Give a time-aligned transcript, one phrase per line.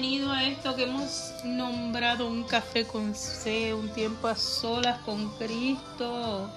[0.00, 5.28] Bienvenido a esto que hemos nombrado un café con C, un tiempo a solas con
[5.36, 6.50] Cristo,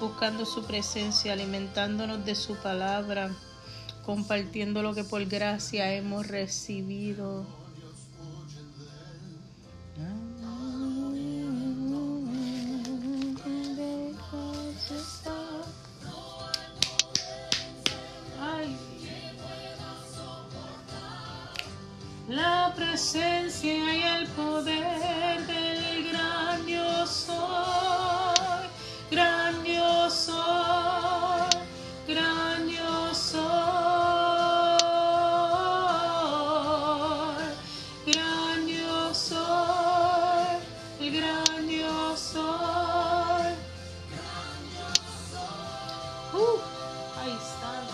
[0.00, 3.30] buscando su presencia, alimentándonos de su palabra,
[4.04, 7.59] compartiendo lo que por gracia hemos recibido.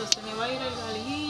[0.06, 1.25] Se me va a ir el galillo.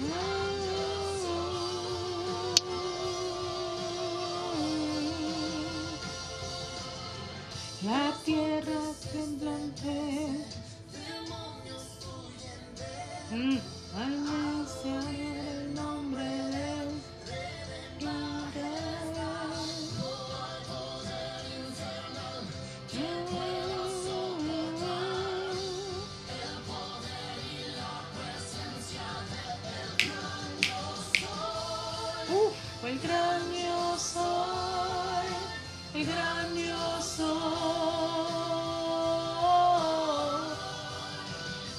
[0.00, 0.37] Ay.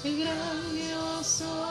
[0.03, 1.69] El gran yo soy.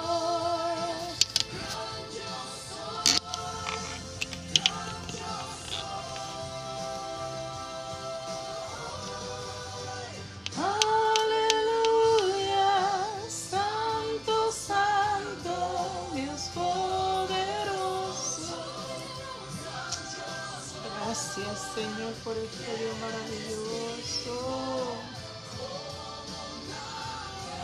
[21.08, 24.38] Gracias, Señor, por este Dios maravilloso.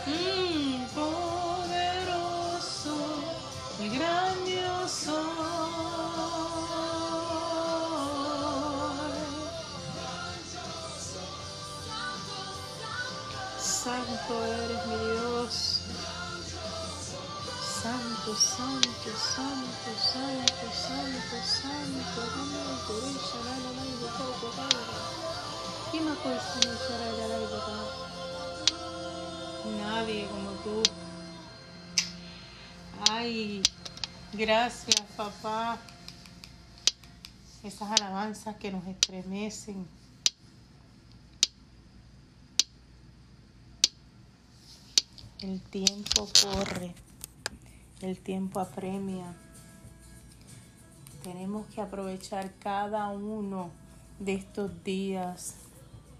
[0.07, 0.54] Mm,
[13.85, 15.53] Santo eres mi Dios.
[17.83, 22.21] Santo, santo, santo, santo, santo, santo.
[29.77, 30.81] Nadie como tú.
[33.11, 33.61] Ay,
[34.33, 35.77] gracias, papá.
[37.63, 40.04] Esas alabanzas que nos estremecen.
[45.45, 46.95] El tiempo corre,
[48.01, 49.35] el tiempo apremia.
[51.23, 53.69] Tenemos que aprovechar cada uno
[54.17, 55.57] de estos días.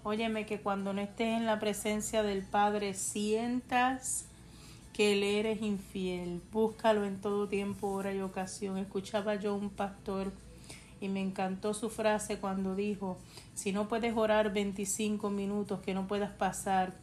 [0.04, 4.26] Óyeme que cuando no estés en la presencia del Padre sientas
[4.92, 6.40] que le eres infiel.
[6.52, 8.78] Búscalo en todo tiempo, hora y ocasión.
[8.78, 10.32] Escuchaba yo un pastor
[11.00, 13.18] y me encantó su frase cuando dijo,
[13.56, 16.94] si no puedes orar 25 minutos, que no puedas pasar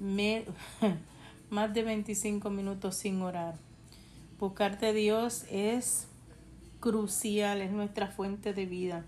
[0.00, 0.46] me-
[1.50, 3.54] más de 25 minutos sin orar.
[4.38, 6.06] Buscarte Dios es
[6.80, 9.04] crucial, es nuestra fuente de vida.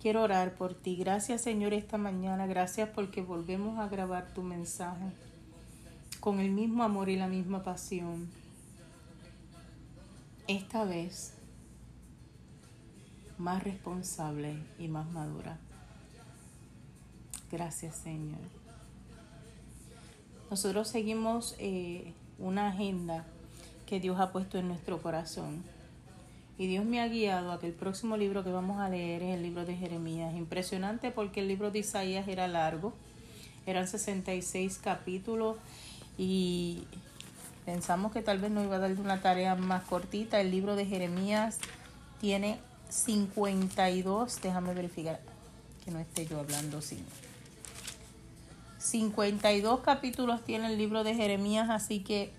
[0.00, 0.96] Quiero orar por ti.
[0.96, 2.46] Gracias Señor esta mañana.
[2.46, 5.12] Gracias porque volvemos a grabar tu mensaje
[6.20, 8.28] con el mismo amor y la misma pasión.
[10.46, 11.34] Esta vez
[13.38, 15.58] más responsable y más madura.
[17.50, 18.67] Gracias Señor.
[20.50, 23.24] Nosotros seguimos eh, una agenda
[23.86, 25.62] que Dios ha puesto en nuestro corazón.
[26.56, 29.34] Y Dios me ha guiado a que el próximo libro que vamos a leer es
[29.34, 30.34] el libro de Jeremías.
[30.34, 32.92] Impresionante porque el libro de Isaías era largo,
[33.66, 35.56] eran 66 capítulos
[36.16, 36.84] y
[37.64, 40.40] pensamos que tal vez nos iba a dar una tarea más cortita.
[40.40, 41.58] El libro de Jeremías
[42.20, 42.58] tiene
[42.88, 45.20] 52, déjame verificar
[45.84, 47.04] que no esté yo hablando sin.
[48.78, 52.32] 52 capítulos tiene el libro de Jeremías, así que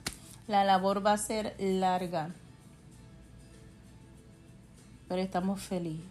[0.48, 2.30] la labor va a ser larga.
[5.10, 6.06] Pero estamos felices,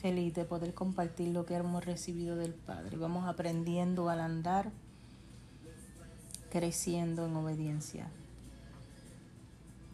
[0.00, 2.96] felices de poder compartir lo que hemos recibido del Padre.
[2.96, 4.70] Vamos aprendiendo al andar,
[6.50, 8.08] creciendo en obediencia.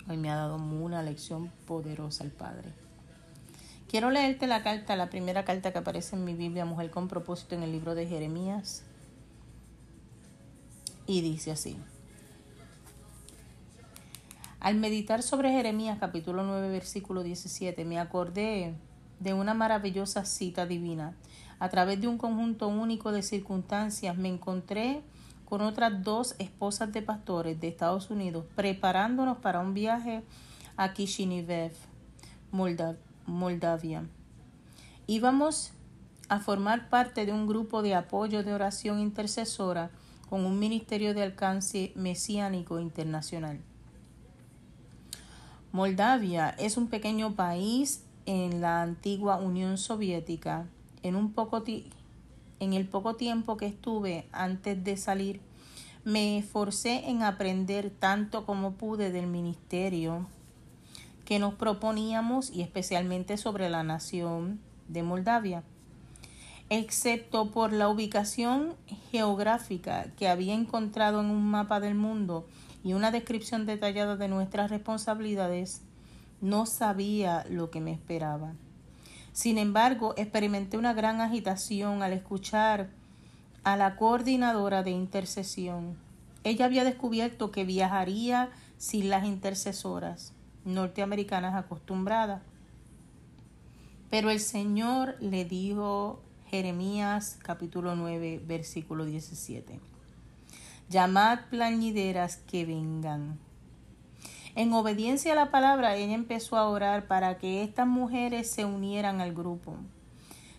[0.09, 2.73] Hoy me ha dado una lección poderosa el Padre.
[3.89, 7.55] Quiero leerte la carta, la primera carta que aparece en mi Biblia, Mujer con propósito,
[7.55, 8.85] en el libro de Jeremías.
[11.09, 11.79] Y dice así.
[14.61, 18.75] Al meditar sobre Jeremías capítulo 9 versículo 17 me acordé
[19.19, 21.17] de una maravillosa cita divina.
[21.61, 25.01] A través de un conjunto único de circunstancias me encontré
[25.47, 30.23] con otras dos esposas de pastores de Estados Unidos preparándonos para un viaje
[30.77, 31.73] a Kishinev,
[32.53, 34.05] Moldavia.
[35.07, 35.73] Íbamos
[36.29, 39.91] a formar parte de un grupo de apoyo de oración intercesora
[40.29, 43.61] con un ministerio de alcance mesiánico internacional.
[45.73, 50.67] Moldavia es un pequeño país en la antigua Unión Soviética.
[51.03, 55.41] En, un poco en el poco tiempo que estuve antes de salir,
[56.05, 60.27] me esforcé en aprender tanto como pude del ministerio
[61.25, 65.63] que nos proponíamos y especialmente sobre la nación de Moldavia
[66.71, 68.75] excepto por la ubicación
[69.11, 72.47] geográfica que había encontrado en un mapa del mundo
[72.85, 75.83] y una descripción detallada de nuestras responsabilidades,
[76.41, 78.53] no sabía lo que me esperaba.
[79.33, 82.91] Sin embargo, experimenté una gran agitación al escuchar
[83.65, 85.97] a la coordinadora de intercesión.
[86.45, 90.33] Ella había descubierto que viajaría sin las intercesoras
[90.65, 92.43] norteamericanas acostumbradas.
[94.11, 99.81] Pero el Señor le dijo Jeremías capítulo 9 versículo 17.
[100.89, 103.39] Llamad plañideras que vengan.
[104.55, 109.21] En obediencia a la palabra, ella empezó a orar para que estas mujeres se unieran
[109.21, 109.77] al grupo.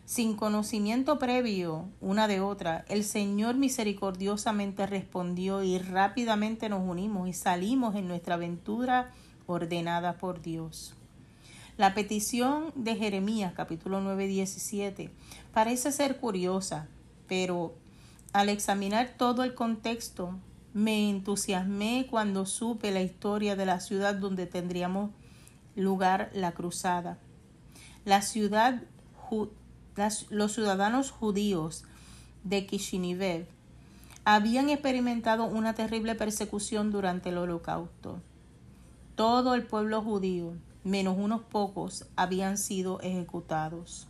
[0.06, 7.34] Sin conocimiento previo una de otra, el Señor misericordiosamente respondió y rápidamente nos unimos y
[7.34, 9.12] salimos en nuestra aventura
[9.48, 10.94] ordenada por Dios.
[11.80, 15.12] La petición de Jeremías capítulo 9, 17
[15.54, 16.90] parece ser curiosa,
[17.26, 17.74] pero
[18.34, 20.38] al examinar todo el contexto
[20.74, 25.12] me entusiasmé cuando supe la historia de la ciudad donde tendríamos
[25.78, 27.18] lugar la cruzada.
[28.04, 28.84] La ciudad,
[30.30, 31.86] los ciudadanos judíos
[32.44, 33.48] de Kishinev
[34.26, 38.20] habían experimentado una terrible persecución durante el holocausto.
[39.16, 40.56] Todo el pueblo judío
[40.90, 44.08] menos unos pocos habían sido ejecutados.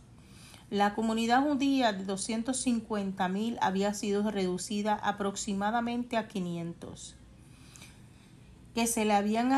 [0.70, 7.16] La comunidad judía de 250.000 había sido reducida aproximadamente a 500,
[8.74, 9.52] que se le habían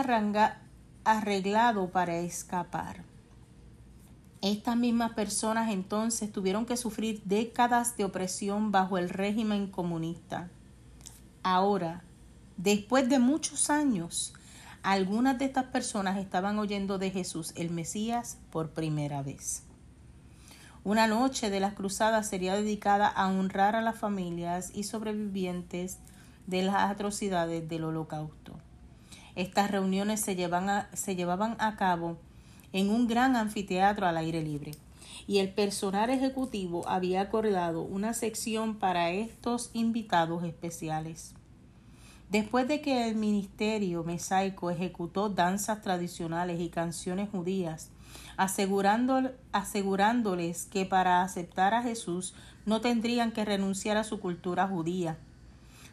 [1.04, 3.04] arreglado para escapar.
[4.40, 10.50] Estas mismas personas entonces tuvieron que sufrir décadas de opresión bajo el régimen comunista.
[11.42, 12.02] Ahora,
[12.56, 14.32] después de muchos años,
[14.82, 19.62] algunas de estas personas estaban oyendo de Jesús, el Mesías, por primera vez.
[20.84, 25.98] Una noche de las cruzadas sería dedicada a honrar a las familias y sobrevivientes
[26.48, 28.58] de las atrocidades del holocausto.
[29.36, 30.36] Estas reuniones se,
[30.92, 32.18] se llevaban a cabo
[32.72, 34.72] en un gran anfiteatro al aire libre
[35.26, 41.34] y el personal ejecutivo había acordado una sección para estos invitados especiales.
[42.32, 47.90] Después de que el ministerio mesaico ejecutó danzas tradicionales y canciones judías,
[48.38, 52.32] asegurándoles que para aceptar a Jesús
[52.64, 55.18] no tendrían que renunciar a su cultura judía,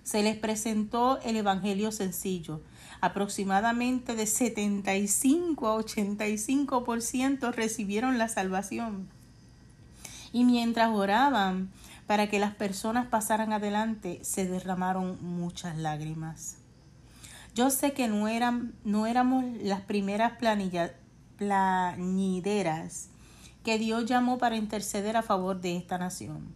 [0.03, 2.61] se les presentó el Evangelio sencillo,
[3.01, 9.07] Aproximadamente de 75 a 85% recibieron la salvación.
[10.33, 11.69] Y mientras oraban
[12.09, 16.57] para que las personas pasaran adelante, se derramaron muchas lágrimas.
[17.53, 20.33] Yo sé que no, eran, no éramos las primeras
[21.37, 23.09] plañideras
[23.63, 26.55] que Dios llamó para interceder a favor de esta nación.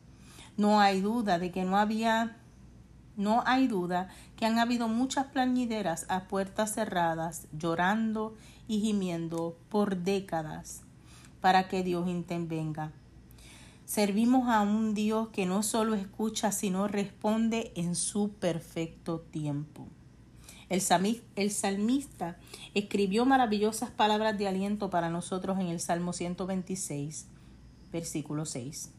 [0.58, 2.36] No hay duda de que no había
[3.16, 8.36] no hay duda que han habido muchas plañideras a puertas cerradas, llorando
[8.68, 10.82] y gimiendo por décadas
[11.42, 12.92] para que Dios intervenga.
[13.86, 19.88] Servimos a un Dios que no solo escucha, sino responde en su perfecto tiempo.
[20.70, 20.82] El,
[21.52, 22.38] salmista
[22.74, 27.28] escribió maravillosas palabras de aliento para nosotros en el Salmo 126,
[27.92, 28.90] versículo 6.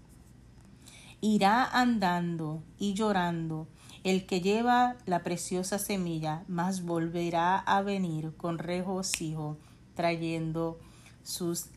[1.20, 3.66] Irá andando y llorando
[4.04, 9.56] el que lleva la preciosa semilla, mas volverá a venir con regocijo,
[9.94, 10.78] trayendo
[11.22, 11.70] sus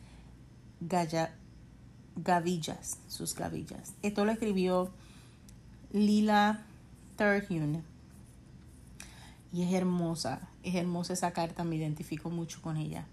[2.22, 3.94] gavillas, sus gavillas.
[4.02, 4.90] Esto lo escribió
[5.92, 6.64] Lila
[7.16, 7.82] Terhune.
[9.52, 13.06] Y es hermosa, es hermosa esa carta, me identifico mucho con ella.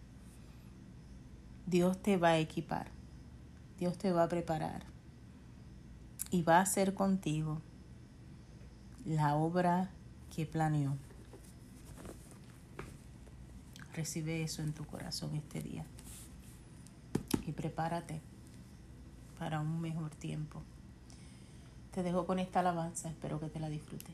[1.65, 2.87] Dios te va a equipar,
[3.79, 4.83] Dios te va a preparar
[6.29, 7.61] y va a hacer contigo
[9.05, 9.89] la obra
[10.35, 10.97] que planeó.
[13.93, 15.85] Recibe eso en tu corazón este día
[17.47, 18.21] y prepárate
[19.39, 20.61] para un mejor tiempo.
[21.91, 24.13] Te dejo con esta alabanza, espero que te la disfrutes.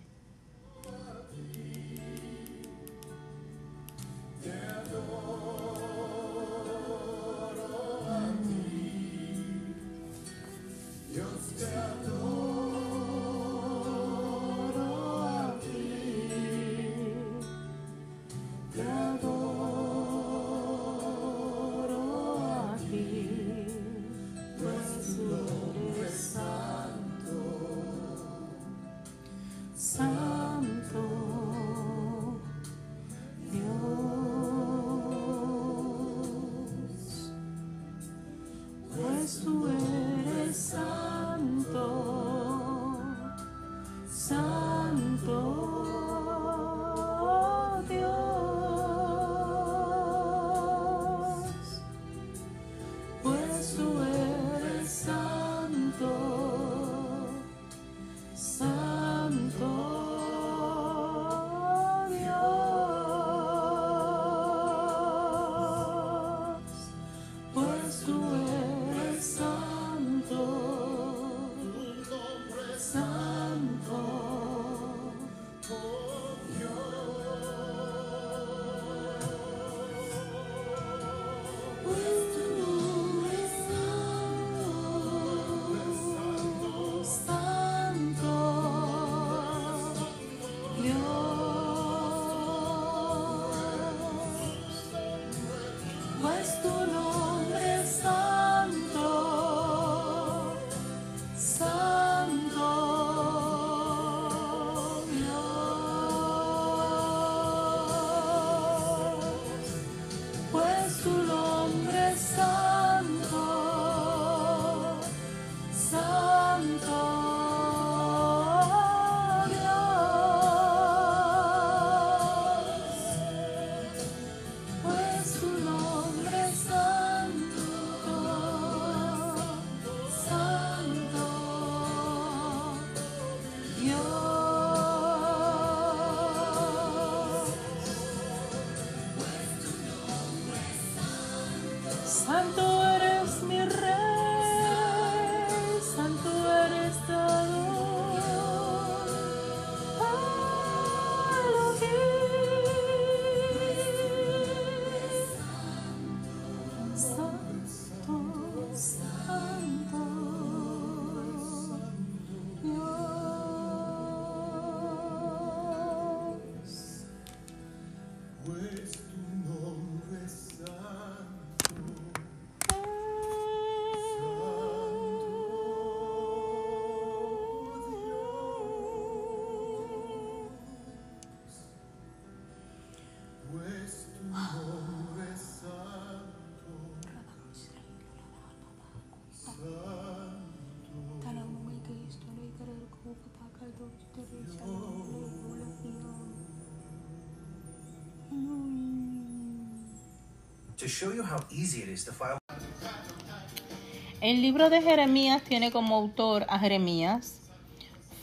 [204.21, 207.39] El libro de Jeremías tiene como autor a Jeremías.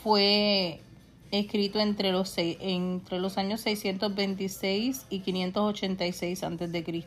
[0.03, 0.81] Fue
[1.31, 7.03] escrito entre los, entre los años 626 y 586 a.C.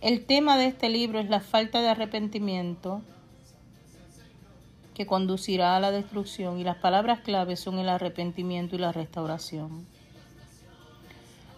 [0.00, 3.02] El tema de este libro es la falta de arrepentimiento
[4.94, 9.86] que conducirá a la destrucción y las palabras claves son el arrepentimiento y la restauración.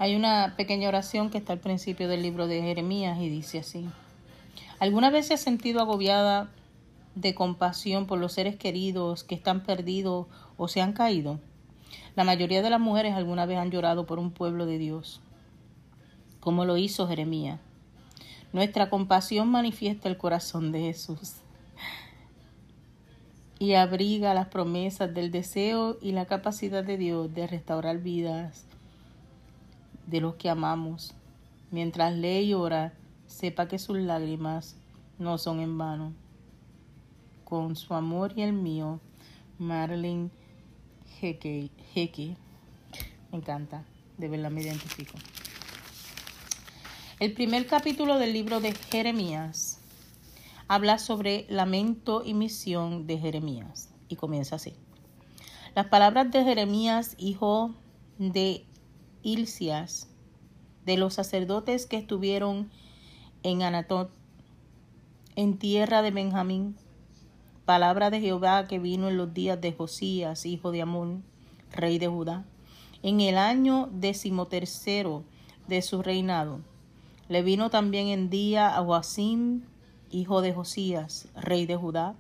[0.03, 3.89] Hay una pequeña oración que está al principio del libro de Jeremías y dice así.
[4.81, 6.51] ¿Alguna vez se ha sentido agobiada
[7.15, 11.39] de compasión por los seres queridos que están perdidos o se han caído?
[12.17, 15.21] La mayoría de las mujeres alguna vez han llorado por un pueblo de Dios,
[16.41, 17.61] como lo hizo Jeremías.
[18.53, 21.35] Nuestra compasión manifiesta el corazón de Jesús
[23.61, 28.67] y abriga las promesas del deseo y la capacidad de Dios de restaurar vidas
[30.07, 31.15] de los que amamos.
[31.71, 32.93] Mientras lee y ora,
[33.27, 34.77] sepa que sus lágrimas
[35.19, 36.13] no son en vano.
[37.45, 39.01] Con su amor y el mío,
[39.59, 40.31] Marilyn
[41.21, 41.71] Hickey.
[41.95, 42.37] Hickey.
[43.31, 43.85] Me encanta,
[44.19, 45.19] de verdad me identifico.
[47.21, 49.81] El primer capítulo del libro de Jeremías
[50.67, 54.75] habla sobre lamento y misión de Jeremías y comienza así.
[55.75, 57.75] Las palabras de Jeremías, hijo
[58.19, 58.67] de
[59.23, 60.09] Ilcias,
[60.85, 62.71] de los sacerdotes que estuvieron
[63.43, 64.11] en Anatot,
[65.37, 66.77] en tierra de Benjamín,
[67.65, 71.23] palabra de Jehová que vino en los días de Josías, hijo de Amón,
[71.73, 72.45] rey de Judá,
[73.03, 75.25] en el año decimotercero
[75.69, 76.61] de su reinado.
[77.29, 79.63] Le vino también en día a Joacim,
[80.11, 82.15] hijo de Josías, rey de Judá,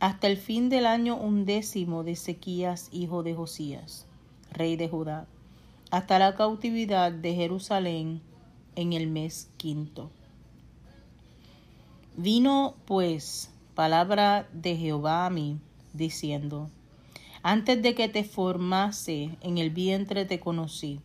[0.00, 4.06] hasta el fin del año undécimo de Ezequías, hijo de Josías,
[4.50, 5.26] rey de Judá,
[5.92, 8.22] hasta la cautividad de Jerusalén
[8.76, 10.10] en el mes quinto.
[12.16, 15.58] Vino pues palabra de Jehová a mí,
[15.92, 16.70] diciendo,
[17.42, 20.98] antes de que te formase en el vientre te conocí,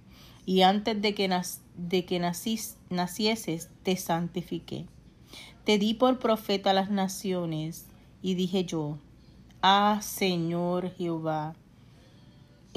[0.46, 1.46] y antes de que, nac
[1.76, 4.86] de que nacis nacieses te santifiqué.
[5.66, 7.88] Te di por profeta a las naciones,
[8.22, 9.00] y dije yo,
[9.62, 11.56] Ah, Señor Jehová,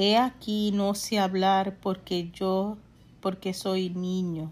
[0.00, 2.78] he aquí no sé hablar porque yo,
[3.20, 4.50] porque soy niño.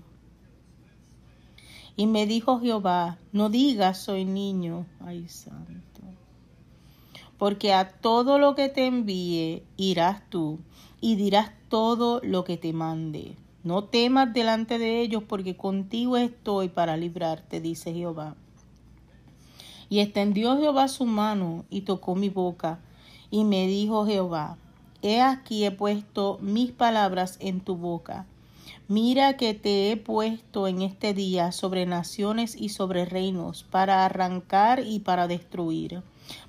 [1.96, 6.02] Y me dijo Jehová, no digas soy niño, ay santo,
[7.38, 10.58] porque a todo lo que te envíe irás tú
[11.00, 13.34] y dirás todo lo que te mande.
[13.64, 18.36] No temas delante de ellos, porque contigo estoy para librarte, dice Jehová.
[19.88, 22.80] Y extendió Jehová su mano y tocó mi boca,
[23.30, 24.58] y me dijo Jehová,
[25.02, 28.26] He aquí he puesto mis palabras en tu boca.
[28.88, 34.80] Mira que te he puesto en este día sobre naciones y sobre reinos, para arrancar
[34.84, 36.02] y para destruir,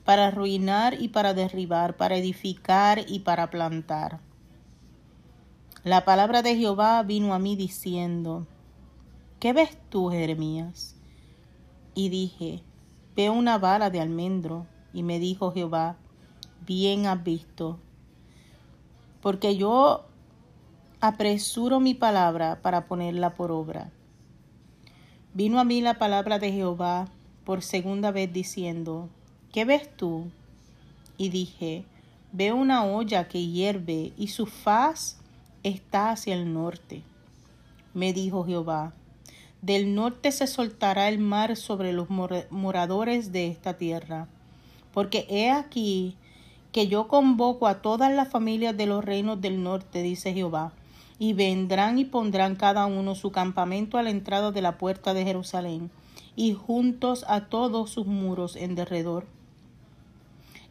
[0.05, 4.19] para arruinar y para derribar, para edificar y para plantar.
[5.83, 8.47] La palabra de Jehová vino a mí diciendo,
[9.39, 10.95] ¿qué ves tú, Jeremías?
[11.93, 12.63] Y dije,
[13.15, 14.65] veo una vara de almendro.
[14.93, 15.97] Y me dijo Jehová,
[16.65, 17.79] bien has visto,
[19.21, 20.05] porque yo
[21.01, 23.91] apresuro mi palabra para ponerla por obra.
[25.33, 27.07] Vino a mí la palabra de Jehová
[27.45, 29.09] por segunda vez diciendo,
[29.51, 30.29] ¿qué ves tú?
[31.17, 31.85] Y dije,
[32.31, 35.17] veo una olla que hierve y su faz
[35.63, 37.03] está hacia el norte.
[37.93, 38.93] Me dijo Jehová,
[39.61, 44.27] del norte se soltará el mar sobre los moradores de esta tierra,
[44.93, 46.15] porque he aquí
[46.71, 50.71] que yo convoco a todas las familias de los reinos del norte, dice Jehová,
[51.17, 55.25] y vendrán y pondrán cada uno su campamento a la entrada de la puerta de
[55.25, 55.91] Jerusalén,
[56.35, 59.25] y juntos a todos sus muros en derredor,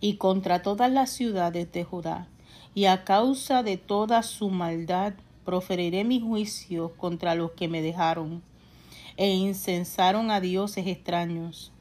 [0.00, 2.28] y contra todas las ciudades de Judá,
[2.74, 8.42] y a causa de toda su maldad proferiré mi juicio contra los que me dejaron,
[9.16, 11.72] e incensaron a dioses extraños,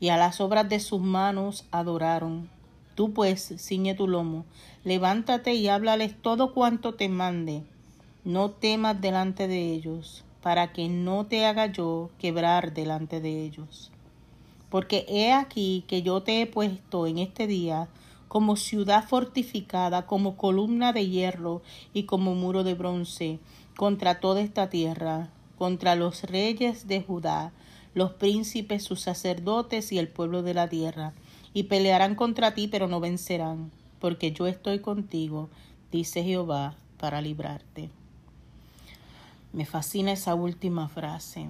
[0.00, 2.57] y a las obras de sus manos adoraron.
[2.98, 4.44] Tú pues, ciñe tu lomo,
[4.82, 7.62] levántate y háblales todo cuanto te mande.
[8.24, 13.92] No temas delante de ellos, para que no te haga yo quebrar delante de ellos.
[14.68, 17.86] Porque he aquí que yo te he puesto en este día
[18.26, 21.62] como ciudad fortificada, como columna de hierro
[21.94, 23.38] y como muro de bronce,
[23.76, 27.52] contra toda esta tierra, contra los reyes de Judá,
[27.94, 31.12] los príncipes, sus sacerdotes y el pueblo de la tierra,
[31.52, 35.48] y pelearán contra ti, pero no vencerán, porque yo estoy contigo,
[35.90, 37.90] dice Jehová, para librarte.
[39.52, 41.46] Me fascina esa última frase.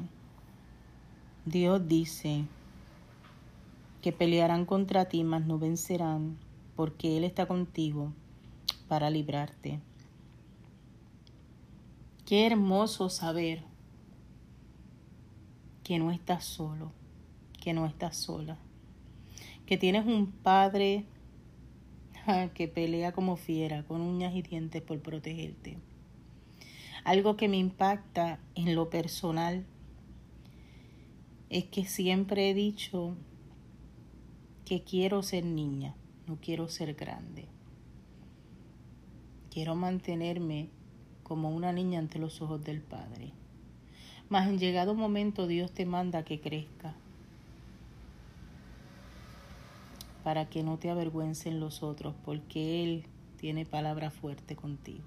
[1.44, 2.44] Dios dice
[4.02, 6.38] que pelearán contra ti, mas no vencerán,
[6.76, 8.12] porque Él está contigo
[8.86, 9.80] para librarte.
[12.24, 13.64] Qué hermoso saber
[15.82, 16.92] que no estás solo,
[17.60, 18.58] que no estás sola,
[19.68, 21.04] que tienes un padre
[22.54, 25.76] que pelea como fiera, con uñas y dientes por protegerte.
[27.04, 29.66] Algo que me impacta en lo personal
[31.50, 33.14] es que siempre he dicho
[34.64, 35.94] que quiero ser niña,
[36.26, 37.44] no quiero ser grande.
[39.50, 40.70] Quiero mantenerme
[41.22, 43.32] como una niña ante los ojos del Padre.
[44.30, 46.96] Mas en llegado momento Dios te manda que crezca
[50.28, 53.06] para que no te avergüencen los otros, porque Él
[53.38, 55.06] tiene palabra fuerte contigo.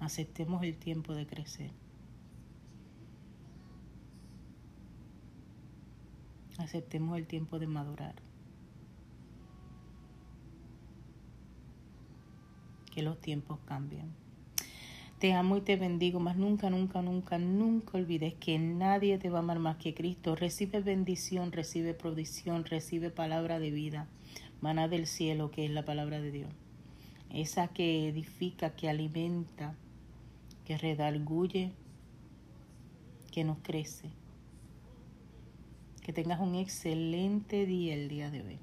[0.00, 1.70] Aceptemos el tiempo de crecer.
[6.58, 8.16] Aceptemos el tiempo de madurar.
[12.92, 14.12] Que los tiempos cambian.
[15.18, 19.38] Te amo y te bendigo, mas nunca, nunca, nunca, nunca olvides que nadie te va
[19.38, 20.36] a amar más que Cristo.
[20.36, 24.08] Recibe bendición, recibe provisión, recibe palabra de vida,
[24.60, 26.50] maná del cielo, que es la palabra de Dios.
[27.30, 29.74] Esa que edifica, que alimenta,
[30.66, 31.72] que redarguye,
[33.32, 34.10] que nos crece.
[36.02, 38.58] Que tengas un excelente día el día de hoy.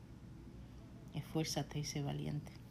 [1.15, 2.62] Esfuérzate y sé valiente.